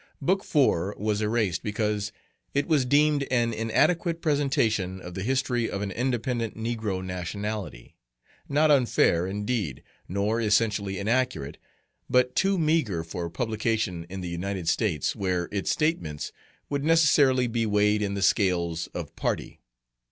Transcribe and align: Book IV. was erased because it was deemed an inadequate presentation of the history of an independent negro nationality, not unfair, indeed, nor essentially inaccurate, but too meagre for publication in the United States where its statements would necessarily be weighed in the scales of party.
Book 0.19 0.39
IV. 0.41 0.97
was 0.97 1.21
erased 1.21 1.61
because 1.61 2.11
it 2.55 2.65
was 2.67 2.85
deemed 2.85 3.27
an 3.29 3.53
inadequate 3.53 4.19
presentation 4.19 4.99
of 4.99 5.13
the 5.13 5.21
history 5.21 5.69
of 5.69 5.83
an 5.83 5.91
independent 5.91 6.57
negro 6.57 7.05
nationality, 7.05 7.95
not 8.49 8.71
unfair, 8.71 9.27
indeed, 9.27 9.83
nor 10.07 10.41
essentially 10.41 10.97
inaccurate, 10.97 11.59
but 12.09 12.35
too 12.35 12.57
meagre 12.57 13.03
for 13.03 13.29
publication 13.29 14.07
in 14.09 14.21
the 14.21 14.27
United 14.27 14.67
States 14.67 15.15
where 15.15 15.47
its 15.51 15.69
statements 15.69 16.31
would 16.67 16.83
necessarily 16.83 17.45
be 17.45 17.67
weighed 17.67 18.01
in 18.01 18.15
the 18.15 18.23
scales 18.23 18.87
of 18.95 19.15
party. 19.15 19.59